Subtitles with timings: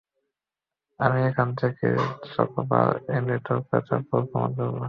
[0.99, 1.87] আমি ওখান থেকে
[2.31, 4.79] চকোবার এনে তোর কথা ভুল প্রমাণ করবো।